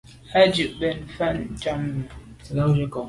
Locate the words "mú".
1.93-2.05